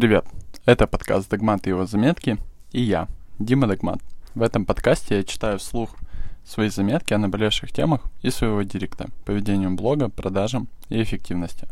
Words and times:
Привет! 0.00 0.24
Это 0.64 0.86
подкаст 0.86 1.28
«Догмат 1.28 1.66
и 1.66 1.68
его 1.68 1.84
заметки» 1.84 2.38
и 2.72 2.80
я, 2.80 3.06
Дима 3.38 3.66
Догмат. 3.66 4.00
В 4.34 4.40
этом 4.40 4.64
подкасте 4.64 5.18
я 5.18 5.24
читаю 5.24 5.58
вслух 5.58 5.94
свои 6.42 6.70
заметки 6.70 7.12
о 7.12 7.18
наболевших 7.18 7.70
темах 7.70 8.00
и 8.22 8.30
своего 8.30 8.62
директа 8.62 9.10
по 9.26 9.32
ведению 9.32 9.72
блога, 9.72 10.08
продажам 10.08 10.68
и 10.88 11.02
эффективности. 11.02 11.68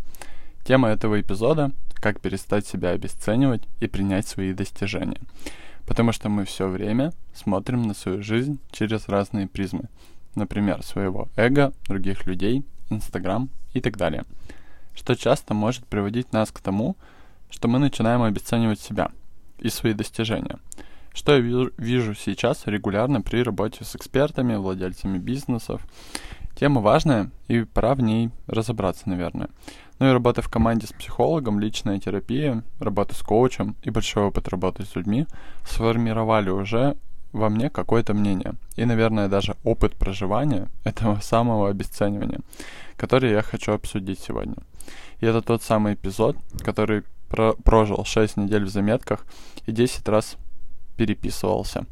Тема 0.66 0.88
этого 0.88 1.18
эпизода– 1.18 1.72
как 1.94 2.20
перестать 2.20 2.66
себя 2.66 2.90
обесценивать 2.90 3.62
и 3.80 3.86
принять 3.86 4.28
свои 4.28 4.52
достижения. 4.52 5.22
Потому 5.86 6.12
что 6.12 6.28
мы 6.28 6.44
все 6.44 6.68
время 6.68 7.14
смотрим 7.32 7.84
на 7.84 7.94
свою 7.94 8.22
жизнь 8.22 8.60
через 8.72 9.08
разные 9.08 9.46
призмы. 9.46 9.84
Например, 10.34 10.82
своего 10.82 11.30
эго, 11.34 11.72
других 11.86 12.26
людей, 12.26 12.62
Инстаграм 12.90 13.48
и 13.72 13.80
так 13.80 13.96
далее. 13.96 14.26
Что 14.94 15.14
часто 15.14 15.54
может 15.54 15.86
приводить 15.86 16.34
нас 16.34 16.50
к 16.52 16.60
тому, 16.60 16.92
что 16.92 17.17
мы 17.68 17.78
начинаем 17.78 18.22
обесценивать 18.22 18.80
себя 18.80 19.10
и 19.58 19.68
свои 19.68 19.92
достижения. 19.92 20.58
Что 21.12 21.36
я 21.36 21.68
вижу 21.76 22.14
сейчас 22.14 22.66
регулярно 22.66 23.20
при 23.20 23.42
работе 23.42 23.84
с 23.84 23.96
экспертами, 23.96 24.54
владельцами 24.54 25.18
бизнесов. 25.18 25.82
Тема 26.54 26.80
важная, 26.80 27.30
и 27.48 27.62
пора 27.62 27.94
в 27.94 28.00
ней 28.00 28.30
разобраться, 28.46 29.08
наверное. 29.08 29.48
Ну 29.98 30.08
и 30.08 30.12
работа 30.12 30.42
в 30.42 30.48
команде 30.48 30.86
с 30.86 30.92
психологом, 30.92 31.58
личная 31.58 31.98
терапия, 31.98 32.62
работа 32.78 33.14
с 33.14 33.22
коучем 33.22 33.74
и 33.82 33.90
большой 33.90 34.24
опыт 34.24 34.48
работы 34.48 34.84
с 34.84 34.94
людьми 34.94 35.26
сформировали 35.64 36.50
уже 36.50 36.96
во 37.32 37.48
мне 37.48 37.70
какое-то 37.70 38.14
мнение. 38.14 38.54
И, 38.76 38.84
наверное, 38.84 39.28
даже 39.28 39.56
опыт 39.64 39.94
проживания 39.96 40.68
этого 40.84 41.20
самого 41.20 41.68
обесценивания, 41.68 42.40
который 42.96 43.32
я 43.32 43.42
хочу 43.42 43.72
обсудить 43.72 44.20
сегодня. 44.20 44.56
И 45.20 45.26
это 45.26 45.42
тот 45.42 45.62
самый 45.62 45.94
эпизод, 45.94 46.36
который 46.62 47.02
про 47.28 47.52
прожил 47.52 48.04
6 48.04 48.36
недель 48.36 48.64
в 48.64 48.68
заметках 48.68 49.26
и 49.66 49.72
10 49.72 50.08
раз 50.08 50.36
переписывался. 50.96 51.86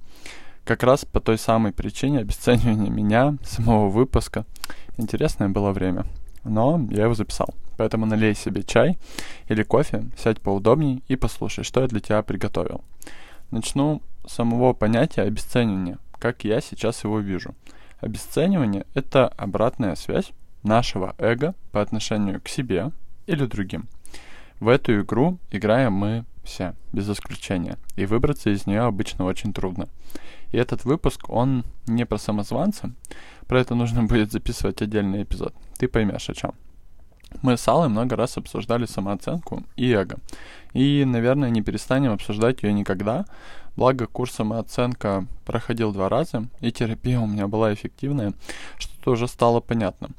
Как 0.65 0.83
раз 0.83 1.05
по 1.05 1.21
той 1.21 1.39
самой 1.39 1.73
причине 1.73 2.19
обесценивания 2.19 2.91
меня, 2.91 3.37
самого 3.45 3.89
выпуска. 3.89 4.45
Интересное 4.97 5.49
было 5.49 5.71
время. 5.71 6.07
Но 6.43 6.85
я 6.91 7.05
его 7.05 7.15
записал. 7.15 7.49
Поэтому 7.77 8.07
налей 8.07 8.35
себе 8.35 8.63
чай 8.63 8.99
или 9.49 9.63
кофе, 9.63 10.05
сядь 10.17 10.41
поудобней 10.41 11.03
и 11.09 11.17
послушай, 11.17 11.65
что 11.65 11.83
я 11.83 11.89
для 11.89 12.01
тебя 12.01 12.23
приготовил. 12.23 12.83
Начну 13.51 14.03
с 14.27 14.33
самого 14.33 14.73
понятия 14.73 15.23
обесценивания, 15.23 15.99
как 16.19 16.45
я 16.45 16.61
сейчас 16.61 17.05
его 17.05 17.21
вижу. 17.21 17.55
Обесценивание— 18.01 18.87
это 18.95 19.29
обратная 19.29 19.95
связь 19.95 20.33
нашего 20.63 21.15
эго 21.19 21.55
по 21.71 21.81
отношению 21.81 22.41
к 22.41 22.49
себе 22.49 22.91
или 23.27 23.45
другим. 23.47 23.89
В 24.59 24.69
эту 24.69 25.01
игру 25.01 25.39
играем 25.51 25.93
мы 25.93 26.25
все, 26.43 26.75
без 26.93 27.11
исключения, 27.11 27.77
и 27.97 28.07
выбраться 28.07 28.51
из 28.51 28.67
нее 28.67 28.83
обычно 28.83 29.25
очень 29.25 29.53
трудно. 29.53 29.89
И 30.53 30.57
этот 30.57 30.85
выпуск, 30.85 31.29
он 31.29 31.65
не 31.87 32.07
про 32.07 32.19
самозванца, 32.19 32.93
про 33.47 33.61
это 33.61 33.75
нужно 33.75 34.03
будет 34.05 34.33
записывать 34.33 34.81
отдельный 34.81 35.25
эпизод. 35.25 35.55
Ты 35.77 35.89
поймешь 35.89 36.31
о 36.31 36.35
чем. 36.35 36.53
Мы 37.43 37.57
с 37.57 37.69
Аллой 37.69 37.89
много 37.89 38.17
раз 38.17 38.39
обсуждали 38.39 38.87
самооценку 38.87 39.65
и 39.75 39.91
эго. 39.91 40.17
И, 40.73 41.05
наверное, 41.05 41.51
не 41.51 41.61
перестанем 41.61 42.13
обсуждать 42.13 42.63
ее 42.63 42.73
никогда. 42.73 43.27
Благо, 43.77 44.07
курс 44.07 44.33
самооценка 44.33 45.27
проходил 45.45 45.93
два 45.93 46.09
раза, 46.09 46.47
и 46.61 46.73
терапия 46.73 47.21
у 47.21 47.27
меня 47.27 47.47
была 47.47 47.75
эффективная, 47.75 48.33
что-то 48.79 49.11
уже 49.11 49.29
стало 49.29 49.61
понятно. 49.61 50.11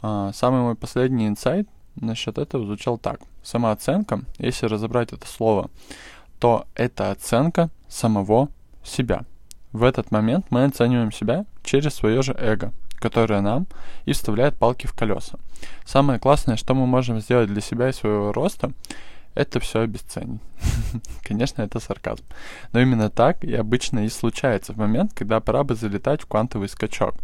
А, 0.00 0.32
самый 0.32 0.62
мой 0.62 0.74
последний 0.74 1.26
инсайт 1.26 1.68
насчет 1.96 2.38
этого 2.38 2.64
звучал 2.64 2.98
так. 2.98 3.20
Самооценка, 3.42 4.22
если 4.38 4.66
разобрать 4.66 5.12
это 5.12 5.26
слово, 5.26 5.70
то 6.38 6.66
это 6.74 7.10
оценка 7.10 7.70
самого 7.88 8.48
себя. 8.82 9.24
В 9.72 9.82
этот 9.82 10.10
момент 10.10 10.46
мы 10.50 10.64
оцениваем 10.64 11.12
себя 11.12 11.46
через 11.62 11.94
свое 11.94 12.22
же 12.22 12.32
эго, 12.38 12.72
которое 12.96 13.40
нам 13.40 13.66
и 14.04 14.12
вставляет 14.12 14.56
палки 14.56 14.86
в 14.86 14.92
колеса. 14.92 15.38
Самое 15.84 16.18
классное, 16.18 16.56
что 16.56 16.74
мы 16.74 16.86
можем 16.86 17.20
сделать 17.20 17.48
для 17.48 17.60
себя 17.60 17.88
и 17.88 17.92
своего 17.92 18.32
роста, 18.32 18.72
это 19.34 19.60
все 19.60 19.80
обесценить. 19.80 20.40
Конечно, 21.22 21.62
это 21.62 21.80
сарказм. 21.80 22.24
Но 22.72 22.80
именно 22.80 23.10
так 23.10 23.44
и 23.44 23.54
обычно 23.54 24.04
и 24.04 24.08
случается 24.08 24.72
в 24.72 24.76
момент, 24.76 25.12
когда 25.14 25.40
пора 25.40 25.64
бы 25.64 25.74
залетать 25.74 26.22
в 26.22 26.26
квантовый 26.26 26.68
скачок. 26.68 27.14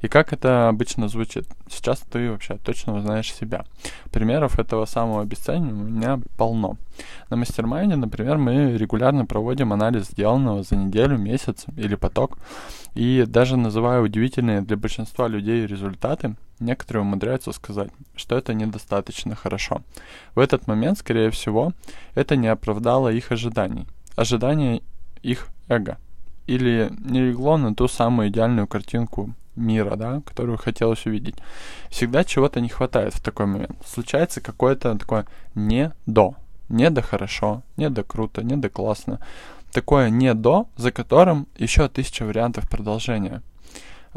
И 0.00 0.08
как 0.08 0.32
это 0.32 0.68
обычно 0.68 1.08
звучит? 1.08 1.46
Сейчас 1.68 2.00
ты 2.00 2.30
вообще 2.30 2.56
точно 2.56 2.96
узнаешь 2.96 3.32
себя. 3.32 3.64
Примеров 4.10 4.58
этого 4.58 4.86
самого 4.86 5.22
обесценивания 5.22 5.72
у 5.72 5.88
меня 5.88 6.20
полно. 6.36 6.76
На 7.30 7.36
mastermind 7.36 7.86
е, 7.86 7.96
например, 7.96 8.38
мы 8.38 8.76
регулярно 8.76 9.26
проводим 9.26 9.72
анализ 9.72 10.06
сделанного 10.08 10.62
за 10.62 10.76
неделю, 10.76 11.18
месяц 11.18 11.66
или 11.76 11.96
поток. 11.96 12.38
И 12.94 13.24
даже 13.26 13.56
называя 13.56 14.00
удивительные 14.00 14.62
для 14.62 14.76
большинства 14.76 15.28
людей 15.28 15.66
результаты, 15.66 16.34
некоторые 16.60 17.02
умудряются 17.02 17.52
сказать, 17.52 17.90
что 18.16 18.36
это 18.36 18.54
недостаточно 18.54 19.34
хорошо. 19.34 19.82
В 20.34 20.40
этот 20.40 20.66
момент, 20.66 20.98
скорее 20.98 21.30
всего, 21.30 21.72
это 22.14 22.36
не 22.36 22.48
оправдало 22.48 23.08
их 23.08 23.32
ожиданий. 23.32 23.86
Ожидания 24.16 24.82
их 25.22 25.48
эго. 25.68 25.98
Или 26.46 26.90
не 26.98 27.20
легло 27.20 27.56
на 27.56 27.74
ту 27.74 27.88
самую 27.88 28.28
идеальную 28.28 28.66
картинку 28.66 29.34
мира, 29.58 29.96
да, 29.96 30.22
которую 30.24 30.56
хотелось 30.56 31.06
увидеть. 31.06 31.36
Всегда 31.90 32.24
чего-то 32.24 32.60
не 32.60 32.68
хватает 32.68 33.14
в 33.14 33.22
такой 33.22 33.46
момент. 33.46 33.76
Случается 33.86 34.40
какое-то 34.40 34.96
такое 34.96 35.26
не 35.54 35.92
до. 36.06 36.34
Не 36.68 36.90
до 36.90 37.02
хорошо, 37.02 37.62
не 37.76 37.90
до 37.90 38.02
круто, 38.02 38.42
не 38.42 38.56
до 38.56 38.68
классно. 38.68 39.20
Такое 39.72 40.10
не 40.10 40.32
до, 40.34 40.68
за 40.76 40.92
которым 40.92 41.46
еще 41.58 41.88
тысяча 41.88 42.24
вариантов 42.24 42.68
продолжения. 42.68 43.42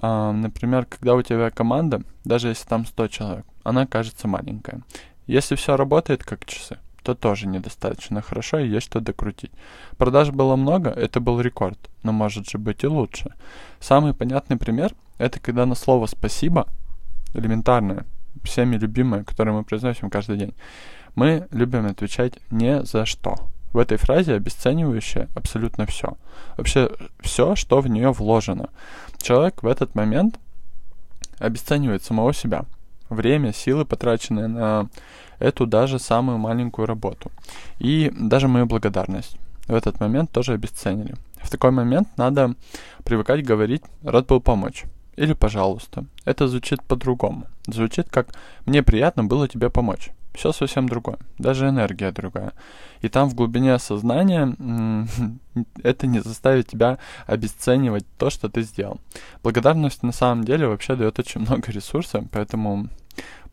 А, 0.01 0.31
например, 0.31 0.85
когда 0.85 1.13
у 1.13 1.21
тебя 1.21 1.51
команда, 1.51 2.01
даже 2.25 2.49
если 2.49 2.67
там 2.67 2.85
100 2.85 3.07
человек, 3.07 3.45
она 3.63 3.85
кажется 3.85 4.27
маленькая. 4.27 4.81
Если 5.27 5.55
все 5.55 5.77
работает 5.77 6.23
как 6.23 6.45
часы, 6.45 6.79
то 7.03 7.13
тоже 7.13 7.47
недостаточно 7.47 8.21
хорошо 8.21 8.57
и 8.57 8.67
есть 8.67 8.87
что 8.87 8.99
докрутить. 8.99 9.51
Продаж 9.97 10.31
было 10.31 10.55
много, 10.55 10.89
это 10.89 11.19
был 11.19 11.39
рекорд, 11.39 11.77
но 12.01 12.11
может 12.11 12.49
же 12.49 12.57
быть 12.57 12.83
и 12.83 12.87
лучше. 12.87 13.33
Самый 13.79 14.13
понятный 14.13 14.57
пример— 14.57 14.93
это 15.19 15.39
когда 15.39 15.67
на 15.67 15.75
слово 15.75 16.07
«спасибо», 16.07 16.67
элементарное, 17.35 18.05
всеми 18.43 18.77
любимое, 18.77 19.23
которое 19.23 19.51
мы 19.51 19.63
произносим 19.63 20.09
каждый 20.09 20.37
день, 20.37 20.55
мы 21.13 21.47
любим 21.51 21.85
отвечать 21.85 22.33
«не 22.49 22.83
за 22.83 23.05
что». 23.05 23.50
В 23.73 23.77
этой 23.77 23.97
фразе 23.97 24.35
обесценивающее 24.35 25.29
абсолютно 25.33 25.85
все. 25.85 26.17
Вообще 26.57 26.91
все, 27.21 27.55
что 27.55 27.79
в 27.79 27.87
нее 27.87 28.11
вложено. 28.11 28.69
Человек 29.17 29.63
в 29.63 29.67
этот 29.67 29.95
момент 29.95 30.39
обесценивает 31.39 32.03
самого 32.03 32.33
себя. 32.33 32.65
Время, 33.09 33.53
силы, 33.53 33.85
потраченные 33.85 34.47
на 34.47 34.89
эту 35.39 35.65
даже 35.65 35.99
самую 35.99 36.37
маленькую 36.37 36.85
работу. 36.85 37.31
И 37.79 38.11
даже 38.17 38.47
мою 38.47 38.65
благодарность 38.65 39.37
в 39.67 39.73
этот 39.73 39.99
момент 39.99 40.31
тоже 40.31 40.53
обесценили. 40.53 41.15
В 41.41 41.49
такой 41.49 41.71
момент 41.71 42.07
надо 42.17 42.55
привыкать 43.03 43.43
говорить 43.43 43.83
«рад 44.03 44.27
был 44.27 44.41
помочь» 44.41 44.83
или 45.15 45.33
«пожалуйста». 45.33 46.05
Это 46.25 46.47
звучит 46.47 46.83
по-другому. 46.83 47.45
Звучит 47.67 48.09
как 48.09 48.27
«мне 48.65 48.83
приятно 48.83 49.23
было 49.23 49.47
тебе 49.47 49.69
помочь» 49.69 50.11
все 50.33 50.51
совсем 50.51 50.87
другое, 50.87 51.17
даже 51.37 51.67
энергия 51.67 52.11
другая. 52.11 52.53
И 53.01 53.09
там 53.09 53.29
в 53.29 53.35
глубине 53.35 53.77
сознания 53.79 54.55
это 55.83 56.07
не 56.07 56.19
заставит 56.19 56.67
тебя 56.67 56.97
обесценивать 57.25 58.05
то, 58.17 58.29
что 58.29 58.49
ты 58.49 58.61
сделал. 58.61 58.99
Благодарность 59.43 60.03
на 60.03 60.11
самом 60.11 60.43
деле 60.43 60.67
вообще 60.67 60.95
дает 60.95 61.19
очень 61.19 61.41
много 61.41 61.71
ресурсов, 61.71 62.25
поэтому 62.31 62.87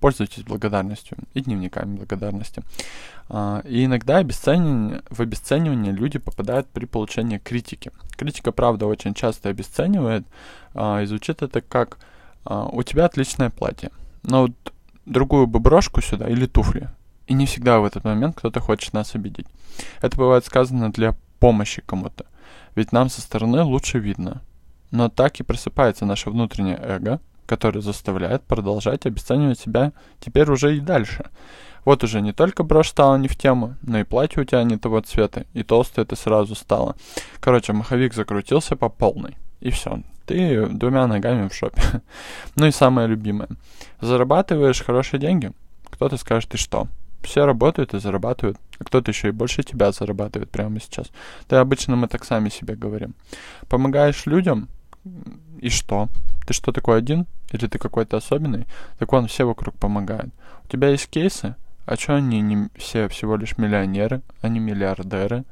пользуйтесь 0.00 0.44
благодарностью 0.44 1.18
и 1.34 1.40
дневниками 1.40 1.96
благодарности. 1.96 2.62
А, 3.28 3.62
и 3.64 3.84
иногда 3.84 4.18
обесценивание, 4.18 5.02
в 5.10 5.20
обесценивание 5.20 5.92
люди 5.92 6.18
попадают 6.18 6.68
при 6.68 6.86
получении 6.86 7.38
критики. 7.38 7.90
Критика, 8.16 8.52
правда, 8.52 8.86
очень 8.86 9.14
часто 9.14 9.48
обесценивает, 9.48 10.26
а, 10.74 11.02
и 11.02 11.06
звучит 11.06 11.42
это 11.42 11.60
как 11.60 11.98
а, 12.44 12.66
«у 12.66 12.82
тебя 12.82 13.04
отличное 13.04 13.50
платье». 13.50 13.90
Но 14.22 14.42
вот 14.42 14.52
другую 15.08 15.46
бы 15.46 15.58
брошку 15.58 16.00
сюда 16.00 16.28
или 16.28 16.46
туфли. 16.46 16.90
И 17.26 17.34
не 17.34 17.46
всегда 17.46 17.80
в 17.80 17.84
этот 17.84 18.04
момент 18.04 18.36
кто-то 18.36 18.60
хочет 18.60 18.92
нас 18.92 19.14
обидеть. 19.14 19.46
Это 20.00 20.16
бывает 20.16 20.44
сказано 20.44 20.90
для 20.92 21.14
помощи 21.40 21.82
кому-то. 21.84 22.26
Ведь 22.74 22.92
нам 22.92 23.08
со 23.08 23.20
стороны 23.20 23.62
лучше 23.62 23.98
видно. 23.98 24.42
Но 24.90 25.08
так 25.08 25.38
и 25.40 25.42
просыпается 25.42 26.06
наше 26.06 26.30
внутреннее 26.30 26.78
эго, 26.80 27.20
которое 27.48 27.80
заставляет 27.80 28.42
продолжать 28.42 29.06
обесценивать 29.06 29.58
себя 29.58 29.92
теперь 30.20 30.50
уже 30.50 30.76
и 30.76 30.80
дальше. 30.80 31.24
Вот 31.84 32.04
уже 32.04 32.20
не 32.20 32.32
только 32.32 32.62
брошь 32.62 32.90
стала 32.90 33.16
не 33.16 33.28
в 33.28 33.36
тему, 33.36 33.76
но 33.82 33.98
и 33.98 34.04
платье 34.04 34.42
у 34.42 34.44
тебя 34.44 34.62
не 34.62 34.76
того 34.76 35.00
цвета, 35.00 35.46
и 35.54 35.62
толстое 35.62 36.04
ты 36.04 36.14
сразу 36.16 36.54
стало. 36.54 36.96
Короче, 37.40 37.72
маховик 37.72 38.12
закрутился 38.12 38.76
по 38.76 38.90
полной. 38.90 39.38
И 39.60 39.70
все, 39.70 40.02
ты 40.26 40.66
двумя 40.66 41.06
ногами 41.06 41.48
в 41.48 41.54
шопе. 41.54 41.80
ну 42.56 42.66
и 42.66 42.70
самое 42.70 43.08
любимое. 43.08 43.48
Зарабатываешь 44.02 44.84
хорошие 44.84 45.18
деньги? 45.18 45.52
Кто-то 45.90 46.18
скажет, 46.18 46.50
ты 46.50 46.58
что? 46.58 46.88
Все 47.22 47.46
работают 47.46 47.94
и 47.94 47.98
зарабатывают. 47.98 48.58
а 48.78 48.84
кто-то 48.84 49.10
еще 49.10 49.28
и 49.28 49.32
больше 49.32 49.62
тебя 49.62 49.90
зарабатывает 49.90 50.50
прямо 50.50 50.80
сейчас. 50.80 51.06
Да 51.48 51.60
обычно 51.60 51.96
мы 51.96 52.08
так 52.08 52.24
сами 52.24 52.50
себе 52.50 52.76
говорим. 52.76 53.14
Помогаешь 53.68 54.26
людям, 54.26 54.68
и 55.60 55.68
что? 55.68 56.08
Ты 56.46 56.54
что, 56.54 56.72
такой 56.72 56.98
один? 56.98 57.26
Или 57.52 57.66
ты 57.66 57.78
какой-то 57.78 58.16
особенный? 58.16 58.66
Так 58.98 59.12
он 59.12 59.26
все 59.26 59.44
вокруг 59.44 59.74
помогает. 59.74 60.30
У 60.64 60.68
тебя 60.68 60.88
есть 60.88 61.08
кейсы? 61.08 61.56
А 61.86 61.96
что 61.96 62.16
они 62.16 62.40
не 62.42 62.68
все 62.76 63.08
всего 63.08 63.36
лишь 63.36 63.56
миллионеры, 63.58 64.22
а 64.42 64.48
не 64.48 64.60
миллиардеры? 64.60 65.44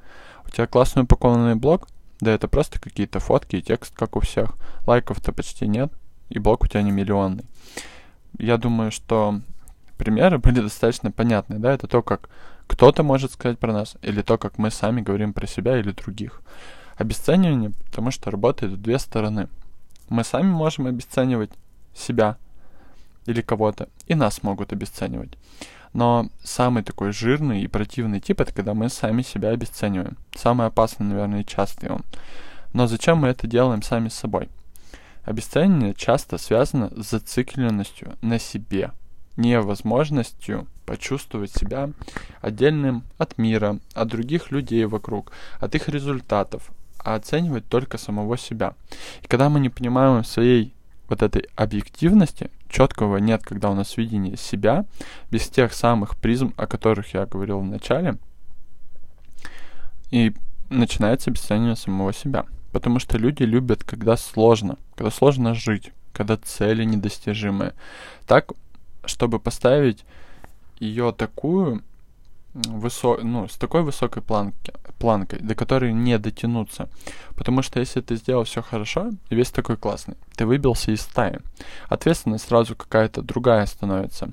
У 0.44 0.50
тебя 0.50 0.66
классный 0.66 1.04
упакованный 1.04 1.54
блог? 1.54 1.88
Да 2.20 2.30
это 2.30 2.48
просто 2.48 2.80
какие-то 2.80 3.20
фотки 3.20 3.56
и 3.56 3.62
текст, 3.62 3.94
как 3.94 4.16
у 4.16 4.20
всех. 4.20 4.54
Лайков-то 4.86 5.32
почти 5.32 5.66
нет, 5.66 5.92
и 6.28 6.38
блог 6.38 6.64
у 6.64 6.66
тебя 6.66 6.82
не 6.82 6.90
миллионный. 6.90 7.44
Я 8.38 8.56
думаю, 8.58 8.90
что 8.90 9.40
примеры 9.96 10.38
были 10.38 10.60
достаточно 10.60 11.10
понятны, 11.10 11.58
да? 11.58 11.72
Это 11.72 11.86
то, 11.86 12.02
как 12.02 12.28
кто-то 12.66 13.02
может 13.02 13.32
сказать 13.32 13.58
про 13.58 13.72
нас, 13.72 13.96
или 14.02 14.22
то, 14.22 14.38
как 14.38 14.58
мы 14.58 14.70
сами 14.70 15.00
говорим 15.00 15.32
про 15.32 15.46
себя 15.46 15.78
или 15.78 15.92
других. 15.92 16.42
Обесценивание, 16.96 17.72
потому 17.86 18.10
что 18.10 18.30
работает 18.30 18.72
в 18.72 18.82
две 18.82 18.98
стороны. 18.98 19.48
Мы 20.08 20.24
сами 20.24 20.50
можем 20.50 20.86
обесценивать 20.86 21.50
себя 21.94 22.36
или 23.26 23.42
кого-то, 23.42 23.88
и 24.06 24.14
нас 24.14 24.42
могут 24.42 24.72
обесценивать. 24.72 25.36
Но 25.92 26.28
самый 26.42 26.82
такой 26.82 27.12
жирный 27.12 27.62
и 27.62 27.68
противный 27.68 28.20
тип 28.20 28.40
это 28.40 28.52
когда 28.52 28.74
мы 28.74 28.88
сами 28.88 29.22
себя 29.22 29.50
обесцениваем. 29.50 30.16
Самый 30.34 30.66
опасный, 30.66 31.06
наверное, 31.06 31.40
и 31.40 31.46
частый 31.46 31.90
он. 31.90 32.02
Но 32.72 32.86
зачем 32.86 33.18
мы 33.18 33.28
это 33.28 33.46
делаем 33.46 33.82
сами 33.82 34.08
с 34.08 34.14
собой? 34.14 34.48
Обесценивание 35.24 35.94
часто 35.94 36.38
связано 36.38 36.90
с 36.90 37.10
зацикленностью 37.10 38.14
на 38.22 38.38
себе, 38.38 38.92
невозможностью 39.36 40.66
почувствовать 40.84 41.50
себя 41.50 41.90
отдельным 42.40 43.02
от 43.18 43.38
мира, 43.38 43.78
от 43.94 44.08
других 44.08 44.50
людей 44.50 44.84
вокруг, 44.84 45.32
от 45.58 45.74
их 45.74 45.88
результатов, 45.88 46.70
а 47.06 47.14
оценивать 47.14 47.68
только 47.68 47.98
самого 47.98 48.36
себя. 48.36 48.74
И 49.22 49.28
когда 49.28 49.48
мы 49.48 49.60
не 49.60 49.68
понимаем 49.68 50.24
своей 50.24 50.74
вот 51.08 51.22
этой 51.22 51.46
объективности, 51.54 52.50
четкого 52.68 53.18
нет, 53.18 53.44
когда 53.44 53.70
у 53.70 53.74
нас 53.74 53.96
видение 53.96 54.36
себя, 54.36 54.84
без 55.30 55.48
тех 55.48 55.72
самых 55.72 56.16
призм, 56.16 56.52
о 56.56 56.66
которых 56.66 57.14
я 57.14 57.24
говорил 57.26 57.60
в 57.60 57.64
начале, 57.64 58.18
и 60.10 60.34
начинается 60.68 61.30
обесценивание 61.30 61.76
самого 61.76 62.12
себя. 62.12 62.44
Потому 62.72 62.98
что 62.98 63.18
люди 63.18 63.44
любят, 63.44 63.84
когда 63.84 64.16
сложно, 64.16 64.76
когда 64.96 65.12
сложно 65.12 65.54
жить, 65.54 65.92
когда 66.12 66.36
цели 66.36 66.82
недостижимые. 66.82 67.72
Так, 68.26 68.50
чтобы 69.04 69.38
поставить 69.38 70.04
ее 70.80 71.12
такую, 71.16 71.84
высо... 72.64 73.18
ну, 73.22 73.48
с 73.48 73.56
такой 73.56 73.82
высокой 73.82 74.22
планки, 74.22 74.72
планкой, 74.98 75.40
до 75.40 75.54
которой 75.54 75.92
не 75.92 76.18
дотянуться. 76.18 76.88
Потому 77.34 77.62
что 77.62 77.80
если 77.80 78.00
ты 78.00 78.16
сделал 78.16 78.44
все 78.44 78.62
хорошо, 78.62 79.10
и 79.28 79.34
весь 79.34 79.50
такой 79.50 79.76
классный, 79.76 80.16
ты 80.36 80.46
выбился 80.46 80.92
из 80.92 81.02
стаи, 81.02 81.38
ответственность 81.88 82.48
сразу 82.48 82.74
какая-то 82.76 83.22
другая 83.22 83.66
становится. 83.66 84.30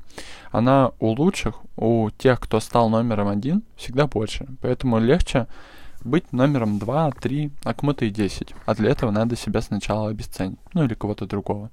Она 0.51 0.91
у 0.99 1.09
лучших, 1.09 1.55
у 1.75 2.09
тех, 2.17 2.39
кто 2.39 2.59
стал 2.59 2.89
номером 2.89 3.27
один, 3.27 3.63
всегда 3.75 4.07
больше. 4.07 4.47
Поэтому 4.61 4.99
легче 4.99 5.47
быть 6.03 6.33
номером 6.33 6.79
2, 6.79 7.11
3, 7.11 7.51
а 7.63 7.73
кому-то 7.73 8.05
и 8.05 8.09
10. 8.09 8.53
А 8.65 8.75
для 8.75 8.89
этого 8.91 9.11
надо 9.11 9.35
себя 9.35 9.61
сначала 9.61 10.09
обесценить. 10.09 10.59
Ну 10.73 10.83
или 10.83 10.93
кого-то 10.93 11.25
другого. 11.25 11.69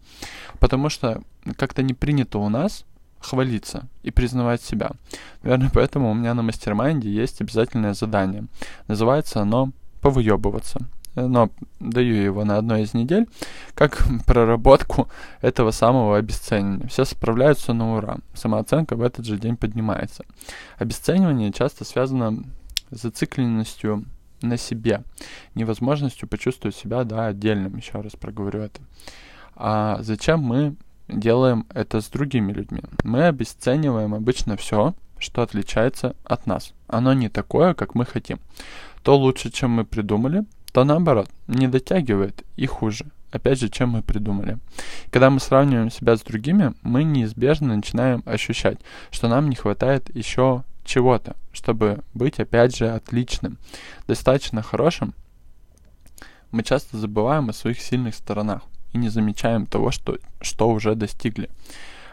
Потому 0.59 0.89
что 0.89 1.23
как-то 1.57 1.83
не 1.83 1.95
принято 1.95 2.39
у 2.39 2.49
нас 2.49 2.85
хвалиться 3.21 3.87
и 4.03 4.11
признавать 4.11 4.63
себя. 4.63 4.93
Наверное, 5.43 5.71
поэтому 5.73 6.11
у 6.11 6.15
меня 6.15 6.35
на 6.35 6.43
mastermind 6.43 7.05
е 7.05 7.11
есть 7.11 7.41
обязательное 7.41 7.95
задание. 7.95 8.47
Называется 8.89 9.43
оно 9.43 9.73
«Повыебываться». 10.01 10.81
Но 11.17 11.51
даю 11.81 12.15
его 12.15 12.45
на 12.45 12.57
одной 12.57 12.83
из 12.83 12.95
недель, 12.95 13.29
как 13.75 14.07
проработку 14.27 15.09
этого 15.41 15.73
самого 15.73 16.17
обесценивания. 16.17 16.87
Все 16.87 17.05
справляются 17.05 17.73
на 17.73 17.97
ура. 17.97 18.19
Самооценка 18.33 18.97
в 18.97 19.03
этот 19.03 19.27
же 19.27 19.37
день 19.37 19.57
поднимается. 19.57 20.25
Обесценивание 20.79 21.53
часто 21.53 21.85
связано 21.85 22.45
с 22.91 23.03
зацикленностью 23.03 24.05
на 24.41 24.57
себе, 24.57 25.03
невозможностью 25.55 26.29
почувствовать 26.29 26.77
себя, 26.77 27.05
да, 27.05 27.27
отдельным, 27.27 27.77
еще 27.77 28.01
раз 28.01 28.13
проговорю 28.13 28.61
это. 28.61 28.81
А 29.55 29.99
зачем 30.01 30.41
мы 30.41 30.77
делаем 31.13 31.67
это 31.75 32.01
с 32.01 32.09
другими 32.09 32.53
людьми. 32.53 32.83
Мы 33.05 33.27
обесцениваем 33.27 34.15
обычно 34.15 34.57
все, 34.57 34.95
что 35.19 35.43
отличается 35.43 36.17
от 36.25 36.47
нас. 36.47 36.73
Оно 36.87 37.13
не 37.13 37.29
такое, 37.29 37.75
как 37.75 37.95
мы 37.95 38.05
хотим. 38.05 38.39
То 39.03 39.17
лучше, 39.17 39.51
чем 39.51 39.71
мы 39.71 39.85
придумали, 39.85 40.45
то 40.73 40.85
наоборот, 40.85 41.29
не 41.47 41.69
дотягивает 41.69 42.45
и 42.57 42.67
хуже. 42.67 43.07
Опять 43.31 43.61
же, 43.61 43.69
чем 43.69 43.91
мы 43.91 44.03
придумали. 44.03 44.59
Когда 45.11 45.31
мы 45.31 45.39
сравниваем 45.39 45.91
себя 45.91 46.17
с 46.17 46.23
другими, 46.23 46.75
мы 46.83 47.05
неизбежно 47.05 47.77
начинаем 47.77 48.23
ощущать, 48.27 48.79
что 49.11 49.29
нам 49.29 49.49
не 49.49 49.57
хватает 49.57 50.15
еще 50.15 50.65
чего-то, 50.85 51.37
чтобы 51.53 52.01
быть, 52.13 52.41
опять 52.41 52.77
же, 52.77 52.89
отличным, 52.89 53.59
достаточно 54.09 54.63
хорошим. 54.63 55.15
Мы 56.51 56.65
часто 56.65 56.97
забываем 56.97 57.49
о 57.49 57.53
своих 57.53 57.81
сильных 57.81 58.17
сторонах 58.17 58.63
и 58.93 58.99
не 58.99 59.09
замечаем 59.09 59.67
того, 59.67 59.91
что, 59.91 60.19
что 60.41 60.69
уже 60.69 60.95
достигли. 60.95 61.51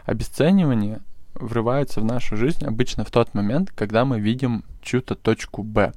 Обесценивание 0.04 1.00
врывается 1.34 2.00
в 2.00 2.04
нашу 2.04 2.36
жизнь 2.36 2.64
обычно 2.64 3.04
в 3.04 3.10
тот 3.10 3.34
момент, 3.34 3.70
когда 3.74 4.04
мы 4.04 4.20
видим 4.20 4.64
чью-то 4.82 5.14
точку 5.14 5.62
Б. 5.62 5.92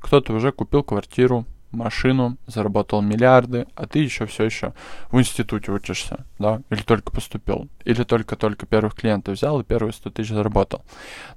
Кто-то 0.00 0.32
уже 0.32 0.52
купил 0.52 0.82
квартиру, 0.82 1.46
машину, 1.72 2.36
заработал 2.46 3.00
миллиарды, 3.00 3.66
а 3.74 3.86
ты 3.86 4.00
еще 4.00 4.26
все 4.26 4.44
еще 4.44 4.74
в 5.10 5.18
институте 5.18 5.72
учишься, 5.72 6.24
да, 6.38 6.60
или 6.70 6.82
только 6.82 7.10
поступил, 7.10 7.68
или 7.84 8.04
только-только 8.04 8.66
первых 8.66 8.94
клиентов 8.94 9.36
взял 9.36 9.60
и 9.60 9.64
первые 9.64 9.92
100 9.92 10.10
тысяч 10.10 10.30
заработал. 10.30 10.84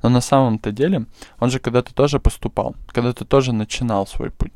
Но 0.04 0.10
на 0.10 0.22
самом-то 0.22 0.72
деле 0.72 1.06
он 1.40 1.50
же 1.50 1.60
когда-то 1.60 1.94
тоже 1.94 2.20
поступал, 2.20 2.76
когда-то 2.88 3.26
тоже 3.26 3.54
начинал 3.54 4.06
свой 4.08 4.30
путь, 4.30 4.54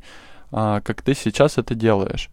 а, 0.52 0.82
как 0.82 1.02
ты 1.02 1.14
сейчас 1.14 1.58
это 1.58 1.76
делаешь 1.76 2.30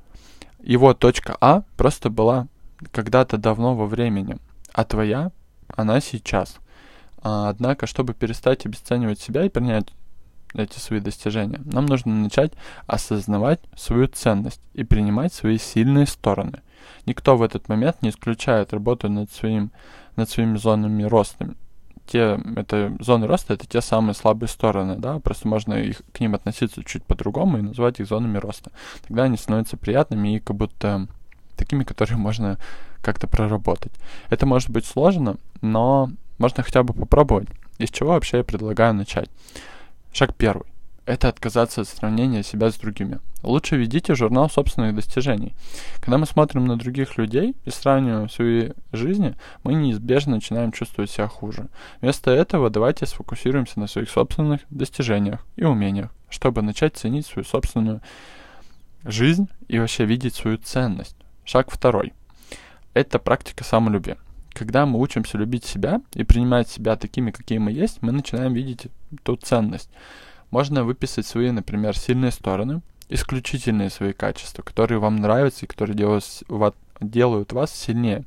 его 0.67 0.95
точка 0.95 1.37
А 1.41 1.63
просто 1.77 2.11
была 2.11 2.49
когда-то 2.91 3.39
давно 3.39 3.75
во 3.75 3.87
времени, 3.87 4.37
а 4.73 4.85
твоя, 4.85 5.31
она 5.69 6.01
сейчас. 6.01 6.57
А, 7.23 7.49
однако, 7.49 7.87
чтобы 7.87 8.15
перестать 8.15 8.67
обесценивать 8.67 9.21
себя 9.21 9.45
и 9.45 9.49
принять 9.49 9.87
эти 10.55 10.79
свои 10.79 11.01
достижения, 11.01 11.61
нам 11.65 11.87
нужно 11.87 12.15
начать 12.15 12.53
осознавать 12.87 13.61
свою 13.77 14.09
ценность 14.09 14.61
и 14.75 14.85
принимать 14.85 15.33
свои 15.33 15.59
сильные 15.59 16.07
стороны. 16.07 16.61
Никто 17.07 17.37
в 17.37 17.43
этот 17.43 17.69
момент 17.69 18.03
не 18.03 18.11
исключает 18.11 18.73
работу 18.73 19.09
над, 19.09 19.31
своим, 19.33 19.71
над 20.17 20.29
своими 20.29 20.57
зонами 20.57 21.05
роста 21.05 21.55
те, 22.07 22.41
это 22.57 22.97
зоны 23.01 23.27
роста, 23.27 23.55
это 23.55 23.67
те 23.67 23.81
самые 23.81 24.15
слабые 24.15 24.49
стороны, 24.49 24.97
да, 24.97 25.19
просто 25.19 25.49
можно 25.49 25.75
их, 25.75 26.03
к 26.13 26.21
ним 26.21 26.35
относиться 26.35 26.85
чуть 26.85 27.05
по-другому 27.05 27.59
и 27.59 27.63
назвать 27.63 28.01
их 28.01 28.07
зонами 28.07 28.39
роста. 28.39 28.71
Тогда 29.07 29.25
они 29.25 29.37
становятся 29.37 29.77
приятными 29.77 30.37
и 30.37 30.41
как 30.41 30.57
будто 30.57 31.09
такими, 31.57 31.85
которые 31.85 32.19
можно 32.19 32.59
как-то 33.03 33.27
проработать. 33.27 33.93
Это 34.31 34.47
может 34.47 34.71
быть 34.71 34.87
сложно, 34.87 35.37
но 35.61 36.11
можно 36.39 36.63
хотя 36.63 36.83
бы 36.83 36.93
попробовать. 36.95 37.49
Из 37.79 37.91
чего 37.91 38.11
вообще 38.11 38.39
я 38.39 38.45
предлагаю 38.45 38.95
начать? 38.95 39.29
Шаг 40.13 40.35
первый 40.35 40.67
это 41.07 41.29
отказаться 41.29 41.83
от 41.83 41.89
сравнения 41.89 42.43
себя 42.43 42.71
с 42.71 42.75
другими. 42.75 43.21
Лучше 43.43 43.77
ведите 43.77 44.15
журнал 44.17 44.51
собственных 44.51 44.95
достижений. 44.95 45.55
Когда 46.01 46.19
мы 46.19 46.27
смотрим 46.27 46.67
на 46.67 46.77
других 46.77 47.17
людей 47.17 47.55
и 47.65 47.71
сравниваем 47.71 48.29
свои 48.29 48.73
жизни, 48.93 49.37
мы 49.63 49.75
неизбежно 49.75 50.35
начинаем 50.35 50.73
чувствовать 50.73 51.11
себя 51.11 51.29
хуже. 51.29 51.69
Вместо 52.01 52.33
этого 52.33 52.71
давайте 52.71 53.07
сфокусируемся 53.07 53.79
на 53.79 53.87
своих 53.87 54.11
собственных 54.11 54.63
достижениях 54.69 55.47
и 55.55 55.65
умениях, 55.65 56.11
чтобы 56.29 56.63
начать 56.63 56.97
ценить 56.97 57.27
свою 57.27 57.45
собственную 57.45 58.03
жизнь 59.05 59.49
и 59.69 59.79
вообще 59.79 60.05
видеть 60.05 60.35
свою 60.35 60.59
ценность. 60.59 61.17
Шаг 61.45 61.71
второй. 61.71 62.13
Это 62.95 63.21
практика 63.21 63.63
самолюбия. 63.63 64.19
Когда 64.53 64.87
мы 64.87 64.99
учимся 64.99 65.39
любить 65.39 65.65
себя 65.65 66.01
и 66.15 66.25
принимать 66.25 66.69
себя 66.69 66.97
такими, 66.97 67.31
какие 67.31 67.59
мы 67.59 67.71
есть, 67.71 68.03
мы 68.03 68.11
начинаем 68.11 68.55
видеть 68.55 68.89
ту 69.23 69.37
ценность. 69.37 69.91
Можно 70.51 70.85
выписать 70.85 71.27
свои, 71.27 71.51
например, 71.51 71.97
сильные 71.97 72.31
стороны, 72.31 72.83
исключительные 73.09 73.91
свои 73.91 74.13
качества, 74.13 74.63
которые 74.63 74.99
вам 74.99 75.17
нравятся 75.17 75.65
и 75.65 75.69
которые 75.69 75.97
делают, 77.01 77.53
вас 77.53 77.75
сильнее. 77.75 78.25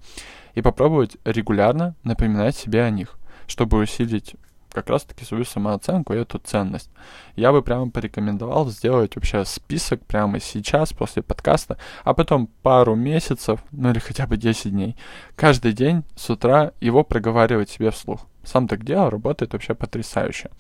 И 0.56 0.62
попробовать 0.62 1.18
регулярно 1.26 1.96
напоминать 2.04 2.56
себе 2.56 2.84
о 2.84 2.90
них, 2.90 3.18
чтобы 3.48 3.78
усилить 3.78 4.36
как 4.72 4.90
раз-таки 4.90 5.26
свою 5.26 5.46
самооценку 5.46 6.14
и 6.14 6.18
эту 6.18 6.38
ценность. 6.38 6.92
Я 7.36 7.52
бы 7.52 7.64
прямо 7.64 7.90
порекомендовал 7.90 8.70
сделать 8.70 9.16
вообще 9.16 9.44
список 9.44 10.06
прямо 10.06 10.40
сейчас, 10.40 10.94
после 10.94 11.24
подкаста, 11.24 11.78
а 12.04 12.14
потом 12.14 12.48
пару 12.62 12.96
месяцев, 12.96 13.62
ну 13.72 13.90
или 13.90 14.00
хотя 14.00 14.28
бы 14.28 14.38
10 14.38 14.72
дней, 14.72 14.96
каждый 15.36 15.74
день 15.74 16.04
с 16.16 16.30
утра 16.30 16.72
его 16.82 17.04
проговаривать 17.04 17.72
себе 17.72 17.90
вслух. 17.90 18.28
Сам 18.44 18.68
так 18.68 18.84
делал, 18.86 19.10
работает 19.10 19.54
вообще 19.54 19.74
потрясающе. 19.74 20.52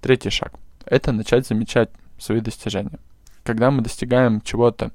Третий 0.00 0.30
шаг– 0.30 0.54
это 0.86 1.12
начать 1.12 1.46
замечать 1.46 1.90
свои 2.18 2.40
достижения. 2.40 2.98
Когда 3.42 3.70
мы 3.70 3.82
достигаем 3.82 4.40
чего-то 4.40 4.90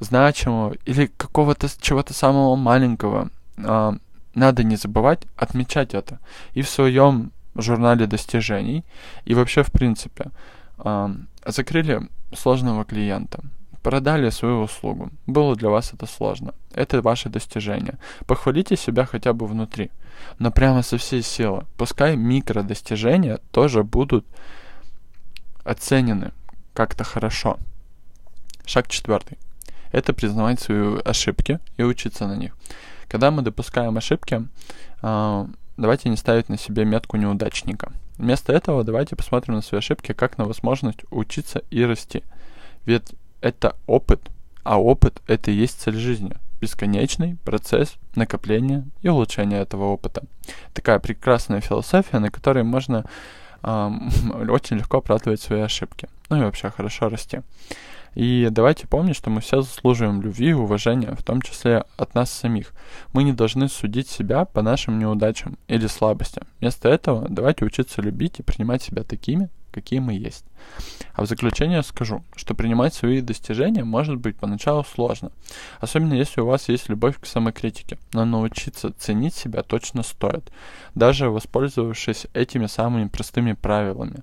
значимого 0.00 0.74
или 0.86 1.06
какого-то 1.06 1.68
чего-то 1.80 2.14
самого 2.14 2.56
маленького, 2.56 3.30
э, 3.58 3.92
надо 4.34 4.64
не 4.64 4.76
забывать 4.76 5.20
отмечать 5.36 5.94
это 5.94 6.18
и 6.54 6.62
в 6.62 6.68
своем 6.68 7.32
журнале 7.54 8.06
достижений, 8.06 8.84
и 9.24 9.34
вообще 9.34 9.62
в 9.62 9.70
принципе. 9.70 10.30
Э, 10.78 11.08
закрыли 11.46 12.08
сложного 12.34 12.84
клиента, 12.84 13.40
продали 13.82 14.30
свою 14.30 14.62
услугу. 14.62 15.10
Было 15.26 15.56
для 15.56 15.68
вас 15.68 15.92
это 15.92 16.06
сложно. 16.06 16.54
Это 16.74 17.02
ваше 17.02 17.28
достижение. 17.28 17.98
Похвалите 18.26 18.76
себя 18.76 19.04
хотя 19.04 19.32
бы 19.32 19.46
внутри. 19.46 19.90
Но 20.38 20.50
прямо 20.50 20.82
со 20.82 20.96
всей 20.96 21.22
силы. 21.22 21.64
Пускай 21.76 22.16
микродостижения 22.16 23.38
тоже 23.50 23.82
будут 23.82 24.26
оценены 25.64 26.32
как-то 26.74 27.04
хорошо. 27.04 27.58
Шаг 28.64 28.88
четвертый. 28.88 29.38
Это 29.92 30.12
признавать 30.12 30.60
свои 30.60 30.98
ошибки 31.04 31.58
и 31.76 31.82
учиться 31.82 32.26
на 32.26 32.36
них. 32.36 32.56
Когда 33.08 33.30
мы 33.30 33.42
допускаем 33.42 33.96
ошибки, 33.96 34.46
а, 35.02 35.48
давайте 35.76 36.08
не 36.08 36.16
ставить 36.16 36.48
на 36.48 36.56
себе 36.56 36.84
метку 36.84 37.16
неудачника. 37.16 37.92
Вместо 38.16 38.52
этого 38.52 38.84
давайте 38.84 39.16
посмотрим 39.16 39.54
на 39.54 39.62
свои 39.62 39.78
ошибки 39.78 40.12
как 40.12 40.38
на 40.38 40.44
возможность 40.44 41.00
учиться 41.10 41.62
и 41.70 41.82
расти. 41.84 42.22
Ведь 42.84 43.14
это 43.40 43.76
опыт, 43.86 44.20
а 44.62 44.80
опыт— 44.80 45.20
это 45.26 45.50
и 45.50 45.54
есть 45.54 45.80
цель 45.80 45.96
жизни. 45.96 46.34
Бесконечный 46.60 47.36
процесс 47.44 47.94
накопления 48.14 48.86
и 49.00 49.08
улучшения 49.08 49.58
этого 49.58 49.84
опыта. 49.84 50.24
Такая 50.74 50.98
прекрасная 50.98 51.62
философия, 51.62 52.18
на 52.18 52.30
которой 52.30 52.62
можно 52.62 53.06
очень 53.62 54.78
легко 54.78 54.98
оправдывать 54.98 55.40
свои 55.40 55.60
ошибки. 55.60 56.08
Ну 56.28 56.38
и 56.38 56.40
вообще 56.42 56.70
хорошо 56.70 57.08
расти. 57.08 57.40
И 58.14 58.48
давайте 58.50 58.88
помнить, 58.88 59.16
что 59.16 59.30
мы 59.30 59.40
все 59.40 59.62
заслуживаем 59.62 60.20
любви 60.20 60.48
и 60.48 60.52
уважения, 60.52 61.14
в 61.14 61.22
том 61.22 61.40
числе 61.40 61.84
от 61.96 62.14
нас 62.14 62.30
самих. 62.30 62.72
Мы 63.12 63.22
не 63.22 63.32
должны 63.32 63.68
судить 63.68 64.08
себя 64.08 64.44
по 64.44 64.62
нашим 64.62 64.98
неудачам 64.98 65.58
или 65.68 65.86
слабостям. 65.86 66.44
Вместо 66.60 66.88
этого 66.88 67.28
давайте 67.28 67.64
учиться 67.64 68.02
любить 68.02 68.40
и 68.40 68.42
принимать 68.42 68.82
себя 68.82 69.04
такими, 69.04 69.48
какие 69.70 70.00
мы 70.00 70.14
есть. 70.14 70.44
А 71.14 71.22
в 71.22 71.26
заключение 71.26 71.82
скажу, 71.82 72.22
что 72.36 72.54
принимать 72.54 72.94
свои 72.94 73.20
достижения 73.20 73.84
может 73.84 74.16
быть 74.16 74.36
поначалу 74.36 74.84
сложно, 74.84 75.32
особенно 75.80 76.14
если 76.14 76.40
у 76.40 76.46
вас 76.46 76.68
есть 76.68 76.88
любовь 76.88 77.18
к 77.20 77.26
самокритике, 77.26 77.98
но 78.12 78.24
научиться 78.24 78.92
ценить 78.92 79.34
себя 79.34 79.62
точно 79.62 80.02
стоит, 80.02 80.50
даже 80.94 81.30
воспользовавшись 81.30 82.26
этими 82.34 82.66
самыми 82.66 83.08
простыми 83.08 83.52
правилами. 83.52 84.22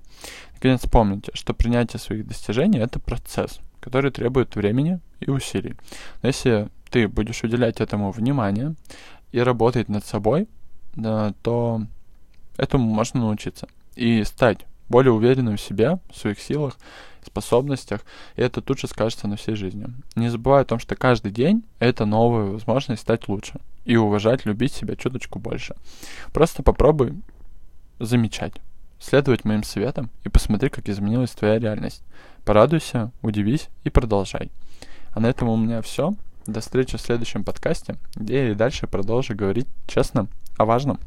Наконец 0.54 0.82
помните, 0.90 1.30
что 1.34 1.54
принятие 1.54 2.00
своих 2.00 2.26
достижений— 2.26 2.78
это 2.80 2.98
процесс, 2.98 3.60
который 3.80 4.10
требует 4.10 4.56
времени 4.56 5.00
и 5.20 5.30
усилий. 5.30 5.76
Но 6.22 6.28
если 6.28 6.68
ты 6.90 7.06
будешь 7.06 7.42
уделять 7.42 7.80
этому 7.80 8.10
внимание 8.10 8.74
и 9.30 9.40
работать 9.40 9.88
над 9.88 10.04
собой, 10.04 10.48
то 10.94 11.82
этому 12.56 12.92
можно 12.92 13.20
научиться 13.20 13.68
и 13.94 14.24
стать 14.24 14.64
более 14.88 15.12
уверенным 15.12 15.56
в 15.56 15.60
себе, 15.60 15.98
в 16.10 16.16
своих 16.16 16.40
силах, 16.40 16.76
способностях, 17.24 18.00
и 18.36 18.42
это 18.42 18.60
тут 18.60 18.78
же 18.78 18.86
скажется 18.86 19.28
на 19.28 19.36
всей 19.36 19.54
жизни. 19.54 19.86
Не 20.16 20.28
забывай 20.28 20.62
о 20.62 20.64
том, 20.64 20.78
что 20.78 20.96
каждый 20.96 21.30
день— 21.30 21.64
это 21.78 22.06
новая 22.06 22.44
возможность 22.44 23.02
стать 23.02 23.28
лучше 23.28 23.60
и 23.84 23.96
уважать, 23.96 24.44
любить 24.44 24.72
себя 24.72 24.96
чуточку 24.96 25.38
больше. 25.38 25.76
Просто 26.32 26.62
попробуй 26.62 27.14
замечать, 27.98 28.54
следовать 28.98 29.44
моим 29.44 29.62
советам 29.62 30.10
и 30.24 30.28
посмотри, 30.28 30.68
как 30.68 30.88
изменилась 30.88 31.30
твоя 31.30 31.58
реальность. 31.58 32.02
Порадуйся, 32.44 33.12
удивись 33.22 33.68
и 33.84 33.90
продолжай. 33.90 34.50
А 35.12 35.20
на 35.20 35.26
этом 35.26 35.48
у 35.48 35.56
меня 35.56 35.82
все. 35.82 36.14
До 36.46 36.60
встречи 36.60 36.96
в 36.96 37.00
следующем 37.00 37.44
подкасте, 37.44 37.96
где 38.14 38.46
я 38.46 38.50
и 38.52 38.54
дальше 38.54 38.86
продолжу 38.86 39.36
говорить 39.36 39.66
честно 39.86 40.28
о 40.56 40.64
важном. 40.64 40.98